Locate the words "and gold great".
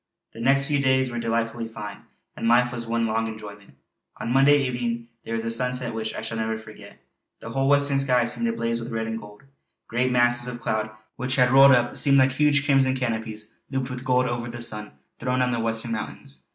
9.05-10.11